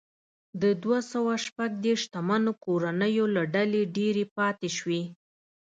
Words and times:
د 0.61 0.63
دوه 0.83 0.99
سوه 1.11 1.33
شپږ 1.45 1.69
دېرش 1.85 2.01
شتمنو 2.07 2.51
کورنیو 2.63 3.25
له 3.35 3.43
ډلې 3.53 3.81
ډېرې 3.97 4.25
پاتې 4.37 4.69
شوې. 4.77 5.01